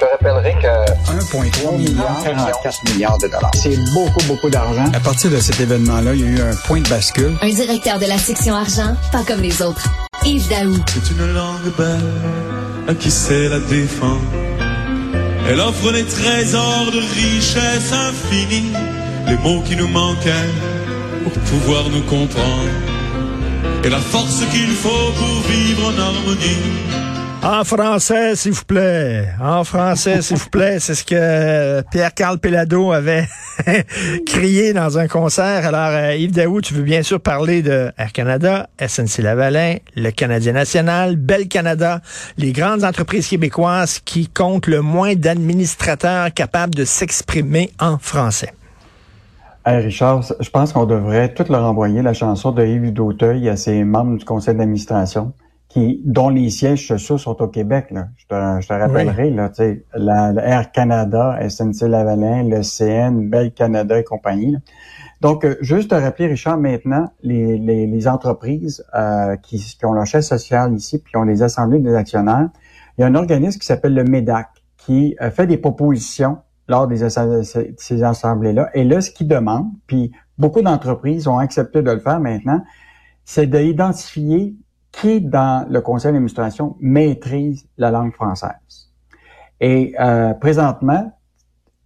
[0.00, 0.66] te rappellerai que
[1.12, 3.50] 1,3 milliard, 44 milliards de dollars.
[3.54, 4.84] C'est beaucoup, beaucoup d'argent.
[4.94, 7.36] À partir de cet événement-là, il y a eu un point de bascule.
[7.42, 9.86] Un directeur de la section argent, pas comme les autres.
[10.24, 10.76] Yves Daou.
[10.86, 14.20] C'est une langue belle à qui sait la défendre.
[15.48, 18.72] Elle offre des trésors de richesse infinie,
[19.26, 20.50] les mots qui nous manquaient
[21.24, 22.70] pour pouvoir nous comprendre,
[23.84, 27.09] et la force qu'il faut pour vivre en harmonie.
[27.42, 29.28] En français, s'il vous plaît.
[29.40, 30.78] En français, s'il vous plaît.
[30.78, 33.26] C'est ce que Pierre-Carl Pelado avait
[34.26, 35.66] crié dans un concert.
[35.66, 40.52] Alors, euh, Yves Daou, tu veux bien sûr parler de Air Canada, SNC-Lavalin, le Canadien
[40.52, 42.02] national, Bel Canada,
[42.36, 48.52] les grandes entreprises québécoises qui comptent le moins d'administrateurs capables de s'exprimer en français.
[49.64, 53.56] Hey Richard, je pense qu'on devrait tout leur envoyer la chanson de Yves Dauteuil à
[53.56, 55.32] ses membres du conseil d'administration
[55.70, 57.86] qui, dont les sièges sociaux sont au Québec.
[57.92, 58.08] Là.
[58.16, 59.50] Je, te, je te rappellerai, là,
[59.94, 64.56] la, la, Air Canada, SNC-Lavalin, le CN, Bell Canada et compagnie.
[65.20, 69.92] Donc, euh, juste te rappeler, Richard, maintenant, les, les, les entreprises euh, qui, qui, ont
[69.92, 72.48] leur chaise sociale ici, puis ont les assemblées des actionnaires,
[72.98, 76.88] il y a un organisme qui s'appelle le MEDAC, qui euh, fait des propositions lors
[76.88, 78.70] des ces assemblées-là.
[78.74, 82.62] Et là, ce qu'ils demandent, puis beaucoup d'entreprises ont accepté de le faire maintenant,
[83.24, 84.56] c'est d'identifier
[84.92, 88.90] qui, dans le conseil d'administration, maîtrise la langue française.
[89.60, 91.12] Et euh, présentement,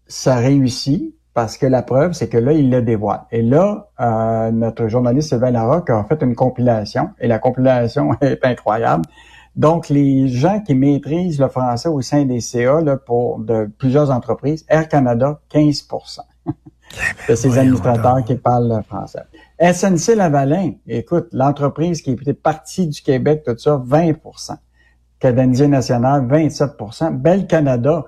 [0.06, 3.22] ça réussit parce que la preuve, c'est que là, il le dévoile.
[3.32, 8.44] Et là, euh, notre journaliste Sylvain Larocque a fait une compilation, et la compilation est
[8.44, 9.04] incroyable.
[9.56, 14.10] Donc, les gens qui maîtrisent le français au sein des CA là, pour de plusieurs
[14.10, 16.20] entreprises, Air Canada, 15%
[17.28, 19.22] de ces administrateurs qui parlent le français.
[19.60, 24.56] SNC Lavalin, écoute, l'entreprise qui était partie du Québec, tout ça, 20%
[25.20, 28.04] Canadien national, 27% Bel Canada,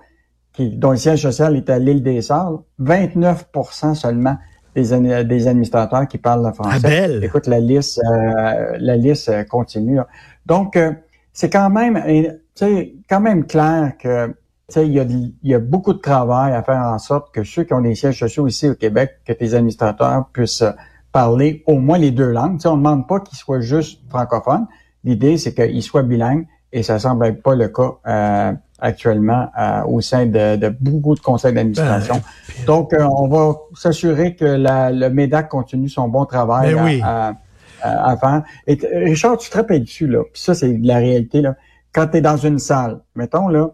[0.52, 4.36] qui, dont le siège social est à l'île des Sœurs, 29% seulement
[4.74, 7.20] des, des administrateurs qui parlent le français.
[7.22, 10.00] Ah, écoute, la liste, euh, la liste continue.
[10.44, 10.92] Donc, euh,
[11.32, 12.02] c'est quand même,
[13.08, 14.34] quand même clair que
[14.74, 17.62] il y, a, il y a beaucoup de travail à faire en sorte que ceux
[17.62, 20.64] qui ont des sièges sociaux ici au Québec, que tes administrateurs puissent
[21.16, 22.60] parler au moins les deux langues.
[22.66, 24.66] on ne demande pas qu'ils soient juste francophones.
[25.02, 29.82] L'idée, c'est qu'ils soient bilingues et ça semble être pas le cas euh, actuellement euh,
[29.84, 32.16] au sein de, de, beaucoup de conseils d'administration.
[32.16, 37.00] Ben, Donc, euh, on va s'assurer que la, le MEDAC continue son bon travail ben
[37.02, 37.32] à,
[37.80, 38.42] à, faire.
[38.66, 41.54] Et Richard, tu te rappelles dessus, là, puis ça, c'est la réalité, là.
[41.94, 43.70] Quand tu es dans une salle, mettons là,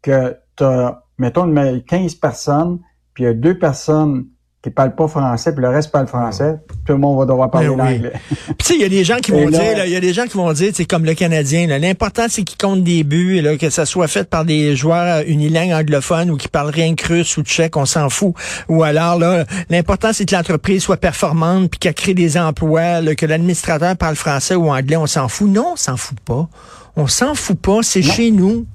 [0.00, 1.54] que tu as, mettons,
[1.86, 2.78] 15 personnes,
[3.12, 4.28] puis il y a deux personnes
[4.66, 7.68] qui parlent pas français, puis le reste parle français, tout le monde va devoir parler
[7.68, 8.12] ben l'anglais.
[8.28, 10.12] Puis tu sais, il y a des gens qui vont dire, il y a des
[10.12, 13.56] gens qui vont dire, c'est comme le Canadien, l'important c'est qu'ils comptent des buts, là,
[13.56, 17.36] que ça soit fait par des joueurs unilingues anglophones ou qui parlent rien que russe
[17.36, 18.34] ou tchèque, on s'en fout.
[18.68, 23.14] Ou alors là, l'important c'est que l'entreprise soit performante puis qu'elle crée des emplois, là,
[23.14, 25.48] que l'administrateur parle français ou anglais, on s'en fout.
[25.48, 26.48] Non, on s'en fout pas.
[26.96, 28.66] On s'en fout pas, c'est chez nous.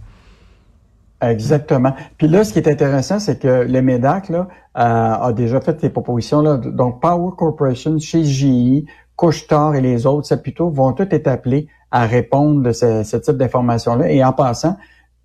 [1.22, 1.94] Exactement.
[2.18, 5.80] Puis là, ce qui est intéressant, c'est que le MEDAC là, euh, a déjà fait
[5.80, 6.42] ces propositions.
[6.42, 6.58] Là.
[6.58, 12.08] Donc, Power Corporation, chez GE, Couchetard et les autres, plutôt vont tous être appelés à
[12.08, 14.10] répondre de ce, type d'informations-là.
[14.12, 14.78] Et en passant,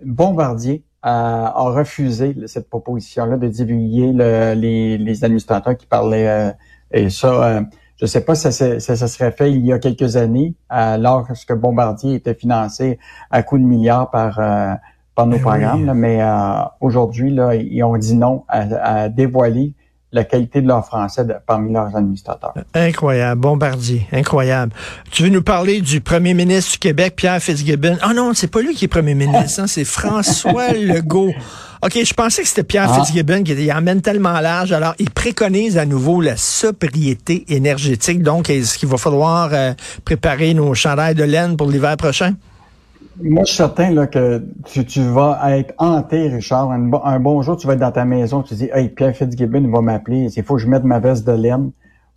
[0.05, 4.13] Bombardier euh, a refusé cette proposition-là de divulguer
[4.55, 6.29] les, les, administrateurs qui parlaient.
[6.29, 6.53] Euh,
[6.91, 7.63] et ça,
[7.97, 11.55] je ne sais pas si ça, ça, serait fait il y a quelques années, lorsque
[11.55, 12.99] Bombardier était financé
[13.31, 14.39] à coups de milliards par
[15.17, 19.73] par nos ben programmes, mais euh, aujourd'hui, là, ils ont dit non à, dévoiler
[20.13, 22.55] la qualité de leur français parmi leurs administrateurs.
[22.75, 24.73] Incroyable, Bombardier, incroyable.
[25.11, 27.97] Tu veux nous parler du premier ministre du Québec, Pierre Fitzgibbon?
[28.03, 31.33] Ah non, c'est pas lui qui est premier ministre, hein, c'est François Legault.
[31.83, 33.05] OK, je pensais que c'était Pierre ah.
[33.05, 34.73] Fitzgibbon qui il emmène tellement large.
[34.73, 38.23] Alors, il préconise à nouveau la sobriété énergétique.
[38.23, 39.73] Donc, est-ce qu'il va falloir euh,
[40.05, 42.35] préparer nos chandails de laine pour l'hiver prochain?
[43.23, 46.71] Moi, je suis certain là, que tu, vas être hanté, Richard.
[46.71, 49.81] Un, bon jour, tu vas être dans ta maison, tu dis Hey, Pierre Fitzgibbon va
[49.81, 51.73] m'appeler, il faut que je mette ma veste de laine.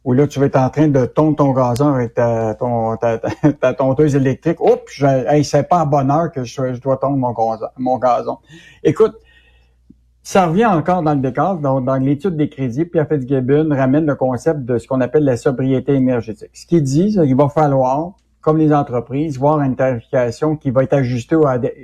[0.05, 2.95] Ou là, tu vas être en train de tondre ton gazon avec ta, ton,
[3.97, 4.61] électrique.
[4.61, 7.17] Oups, hey, c'est pas à bonne heure que je, dois tondre
[7.77, 8.37] mon gazon.
[8.83, 9.15] Écoute,
[10.23, 11.57] ça revient encore dans le décor.
[11.57, 15.37] Donc, dans l'étude des crédits, Pierre Fitzgibbon ramène le concept de ce qu'on appelle la
[15.37, 16.51] sobriété énergétique.
[16.53, 20.93] Ce qu'il dit, qu'il va falloir comme les entreprises, voir une tarification qui va être
[20.93, 21.37] ajustée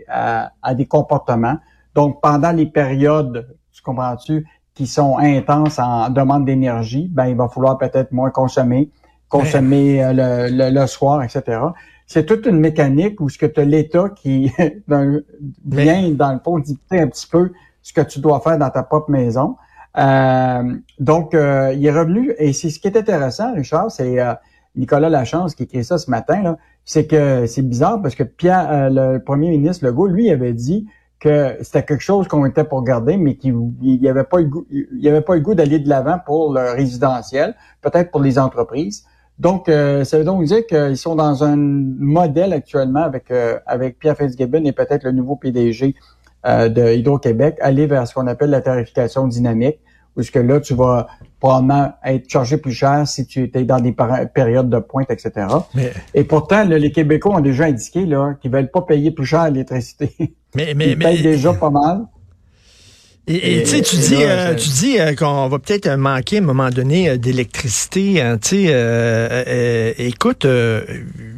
[0.08, 1.58] à des, comportements.
[1.94, 7.48] Donc, pendant les périodes, tu comprends-tu, qui sont intenses en demande d'énergie, ben il va
[7.48, 8.90] falloir peut-être moins consommer,
[9.30, 11.60] consommer euh, le, le, soir, etc.
[12.08, 14.52] C'est toute une mécanique où ce que tu as l'État qui
[14.88, 17.52] vient, dans le fond, dicter un petit peu
[17.82, 19.56] ce que tu dois faire dans ta propre maison.
[19.98, 24.34] Euh, donc, euh, il est revenu, et c'est ce qui est intéressant, Richard, c'est euh,
[24.76, 29.18] Nicolas Lachance qui écrit ça ce matin, c'est que c'est bizarre parce que Pierre, le
[29.20, 30.88] premier ministre Legault, lui, avait dit
[31.20, 35.56] que c'était quelque chose qu'on était pour garder, mais qu'il n'y avait pas le goût,
[35.56, 39.06] d'aller de l'avant pour le résidentiel, peut-être pour les entreprises.
[39.40, 43.32] Donc, ça veut donc dire qu'ils sont dans un modèle actuellement avec
[43.66, 45.96] avec Pierre Fitzgibbon et peut-être le nouveau PDG
[46.46, 49.80] de Hydro-Québec, aller vers ce qu'on appelle la tarification dynamique
[50.16, 51.08] puisque là, tu vas
[51.40, 53.96] probablement être chargé plus cher si tu étais dans des
[54.34, 55.48] périodes de pointe, etc.
[56.14, 60.36] Et pourtant, les Québécois ont déjà indiqué là qu'ils veulent pas payer plus cher l'électricité.
[60.56, 62.06] Mais, mais, Ils payent déjà pas mal.
[63.28, 67.10] Et tu dis, euh, tu dis euh, qu'on va peut-être manquer à un moment donné
[67.10, 68.22] euh, d'électricité.
[68.22, 70.46] Hein, tu sais, écoute,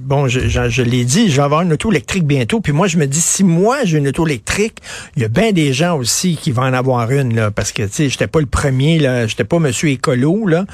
[0.02, 2.60] bon, je, je, l'ai dit, je vais avoir une auto électrique bientôt.
[2.60, 4.80] Puis moi, je me dis, si moi j'ai une auto électrique,
[5.16, 7.84] il y a bien des gens aussi qui vont en avoir une là, parce que
[7.84, 10.66] tu sais, j'étais pas le premier là, j'étais pas Monsieur écolo là.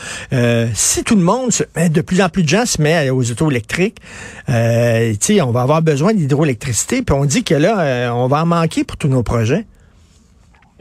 [0.74, 3.52] si tout le monde, se, de plus en plus de gens se met aux autos
[3.52, 3.98] électriques,
[4.48, 4.54] tu
[5.20, 7.04] sais, on va avoir besoin d'hydroélectricité.
[7.04, 9.66] Puis on dit que là, on va en manquer pour tous nos projets.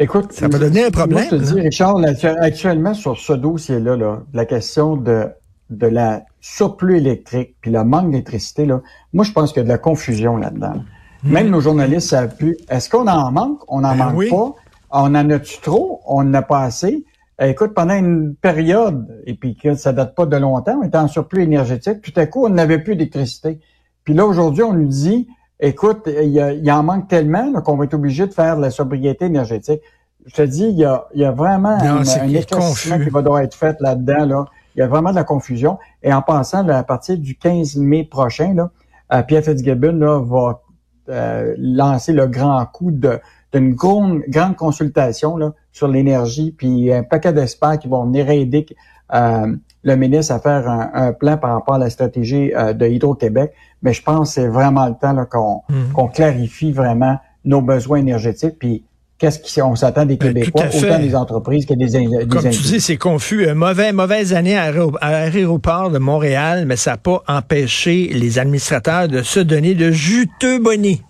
[0.03, 1.25] Écoute, ça va devenir un problème.
[1.31, 1.97] je te dis, Richard,
[2.41, 5.29] actuellement sur ce dossier-là, là, la question de,
[5.71, 8.81] de la surplus électrique puis le manque d'électricité, là,
[9.13, 10.75] moi je pense qu'il y a de la confusion là-dedans.
[11.23, 11.33] Hmm.
[11.33, 12.57] Même nos journalistes savent plus.
[12.69, 13.61] Est-ce qu'on en manque?
[13.69, 14.55] On n'en ben manque pas.
[14.91, 16.01] On en a-tu trop?
[16.05, 17.05] On n'en a pas assez?
[17.41, 20.99] Eh, écoute, pendant une période, et puis que ça date pas de longtemps, on était
[20.99, 23.61] en surplus énergétique, tout à coup, on n'avait plus d'électricité.
[24.03, 25.29] Puis là, aujourd'hui, on nous dit,
[25.65, 29.27] Écoute, il, y en manque tellement qu'on va être obligé de faire de la sobriété
[29.27, 29.81] énergétique.
[30.27, 33.55] Je te dis, il y a, y a vraiment un, éclaircissement qui va devoir être
[33.55, 34.27] fait là-dedans.
[34.27, 34.45] Là.
[34.75, 35.79] Il y a vraiment de la confusion.
[36.03, 38.73] Et en pensant, à partir du 15 mai prochain, là,
[39.13, 40.63] euh, Pierre Fitzgibbon là, va
[41.09, 47.33] euh, lancer le grand coup d'une grande, grande consultation là, sur l'énergie, puis un paquet
[47.33, 48.67] d'experts qui vont venir aider
[49.15, 53.53] euh, le ministre à faire un, plan par rapport à la stratégie euh, de Hydro-Québec.
[53.83, 55.93] Mais je pense que c'est vraiment le temps mhm.
[55.93, 58.85] qu'on clarifie vraiment nos besoins énergétiques, puis
[59.19, 62.81] qu'est-ce qu'on s'attend des ben, Québécois, autant des entreprises que des, des Comme tu dis,
[62.81, 63.47] c'est confus.
[63.47, 69.09] Euh, mauvais, mauvaise année à, l'aéroport de Montréal, mais ça n'a pas empêché les administrateurs
[69.09, 71.01] de se donner de juteux bonnets.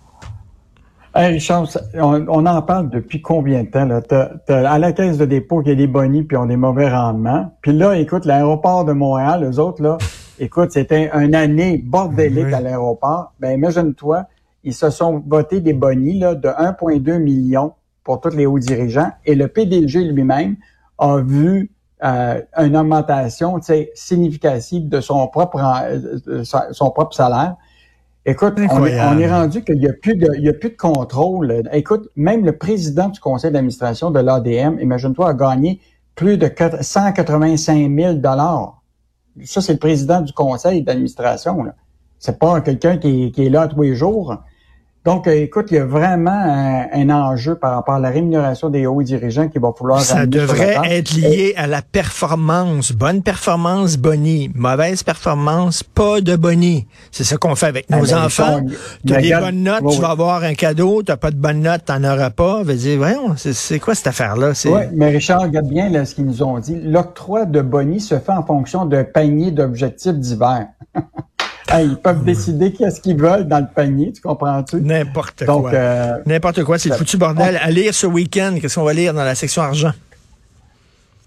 [1.15, 3.85] Hey Richard, on, en parle depuis combien de temps?
[3.85, 4.01] Là?
[4.47, 7.55] à la caisse de dépôt qu'il y a des bonnies puis ont des mauvais rendements.
[7.61, 9.99] Puis là, écoute, l'aéroport de Montréal, eux autres, là,
[10.39, 13.31] écoute, c'était une année bordélique à l'aéroport.
[13.39, 14.25] Ben imagine-toi,
[14.63, 17.73] ils se sont votés des bonnies là, de 1,2 million
[18.03, 19.11] pour tous les hauts dirigeants.
[19.27, 20.55] Et le PDG lui-même
[20.97, 21.69] a vu
[22.03, 23.59] euh, une augmentation
[23.93, 25.61] significative de son propre,
[26.27, 27.55] euh, son propre salaire.
[28.25, 31.61] Écoute, on est, rendu qu'il n'y a a plus de contrôle.
[31.73, 35.81] Écoute, même le président du conseil d'administration de l'ADM, imagine-toi, a gagné
[36.15, 36.49] plus de
[36.81, 38.81] 185 000 dollars.
[39.43, 41.65] Ça, c'est le président du conseil d'administration.
[42.17, 44.37] C'est pas quelqu'un qui, qui, est là tous les jours.
[45.05, 48.85] Donc, euh, écoute, il y a vraiment un, enjeu par rapport à la rémunération des
[48.87, 49.99] hauts dirigeants qui va falloir...
[49.99, 52.93] Ça devrait être lié à la performance.
[52.93, 54.49] Bonne performance, boni.
[54.55, 56.87] Mauvaise performance, pas de boni.
[57.11, 58.61] C'est ça qu'on fait avec nos enfants.
[59.05, 61.03] Tu as des bonnes notes, tu vas avoir un cadeau.
[61.03, 62.63] Tu n'as pas de bonnes notes, tu n'en auras pas.
[62.63, 64.53] Vas dire, voyons, c'est quoi cette affaire-là?
[64.65, 66.79] Oui, mais Richard, regarde bien là, ce qu'ils nous ont dit.
[66.81, 70.67] L'octroi de boni se fait en fonction d'un panier d'objectifs divers.
[71.71, 74.81] ils peuvent décider qu'est-ce qu'ils veulent dans le panier, tu comprends-tu?
[74.81, 75.71] N'importe quoi.
[75.73, 77.59] Euh, N'importe quoi, c'est le foutu bordel.
[77.61, 79.91] À lire ce week-end, qu'est-ce qu'on va lire dans la section argent?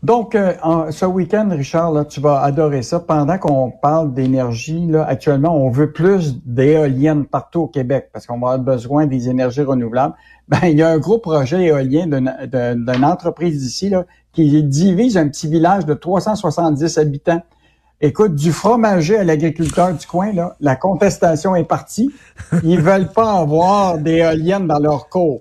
[0.03, 0.53] Donc, euh,
[0.91, 3.01] ce week-end, Richard, là, tu vas adorer ça.
[3.01, 8.39] Pendant qu'on parle d'énergie, là, actuellement, on veut plus d'éoliennes partout au Québec parce qu'on
[8.39, 10.15] va avoir besoin des énergies renouvelables.
[10.49, 15.27] Ben, il y a un gros projet éolien d'une entreprise d'ici là, qui divise un
[15.27, 17.43] petit village de 370 habitants
[18.03, 22.13] Écoute, du fromager à l'agriculteur du coin, là, la contestation est partie.
[22.63, 25.41] Ils veulent pas avoir d'éoliennes dans leur cours.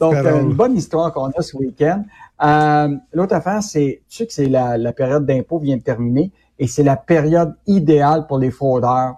[0.00, 2.04] Donc, une bonne histoire qu'on a ce week-end.
[2.42, 6.30] Euh, L'autre affaire, c'est, tu sais que c'est la, la, période d'impôt vient de terminer
[6.58, 9.14] et c'est la période idéale pour les fraudeurs,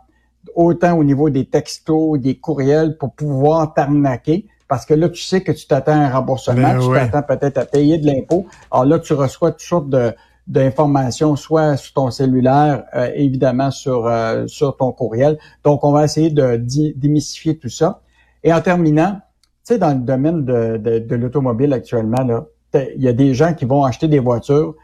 [0.54, 4.46] autant au niveau des textos, des courriels, pour pouvoir t'arnaquer.
[4.68, 7.58] Parce que là, tu sais que tu t'attends à un remboursement, ben tu t'attends peut-être
[7.58, 8.46] à payer de l'impôt.
[8.70, 10.12] Alors là, tu reçois toutes sortes de,
[10.46, 15.38] d'informations, soit sur ton cellulaire, euh, évidemment sur, euh, sur ton courriel.
[15.64, 16.56] Donc, on va essayer de
[16.96, 18.00] démystifier tout ça.
[18.44, 19.20] Et en terminant,
[19.64, 23.34] tu sais, dans le domaine de, de, de l'automobile actuellement, là, il y a des
[23.34, 24.74] gens qui vont acheter des voitures.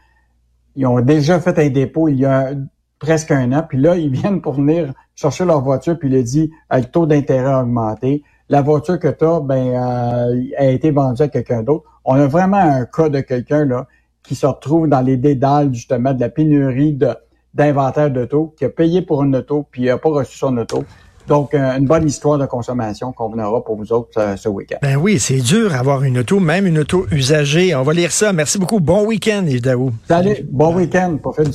[0.75, 2.51] Ils ont déjà fait un dépôt il y a
[2.99, 6.51] presque un an, puis là, ils viennent pour venir chercher leur voiture, puis il dit,
[6.71, 11.27] le taux d'intérêt augmenté, la voiture que tu as ben, euh, a été vendue à
[11.27, 11.85] quelqu'un d'autre.
[12.05, 13.87] On a vraiment un cas de quelqu'un là
[14.23, 17.09] qui se retrouve dans les dédales justement de la pénurie de
[17.53, 20.83] d'inventaire d'auto, qui a payé pour une auto, puis il n'a pas reçu son auto.
[21.27, 24.77] Donc, euh, une bonne histoire de consommation qu'on aura pour vous autres euh, ce week-end.
[24.81, 27.73] Ben oui, c'est dur avoir une auto, même une auto usagée.
[27.75, 28.33] On va lire ça.
[28.33, 28.81] Merci beaucoup.
[28.81, 29.91] Bon week-end, Yves Daou.
[30.07, 31.17] Salut, bon week-end.
[31.45, 31.51] Du